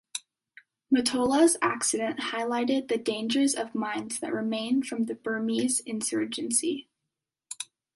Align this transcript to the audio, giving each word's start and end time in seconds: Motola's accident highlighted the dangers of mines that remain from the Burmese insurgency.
Motola's 0.91 1.57
accident 1.61 2.19
highlighted 2.31 2.87
the 2.87 2.97
dangers 2.97 3.53
of 3.53 3.75
mines 3.75 4.19
that 4.19 4.33
remain 4.33 4.81
from 4.81 5.03
the 5.03 5.13
Burmese 5.13 5.79
insurgency. 5.81 6.89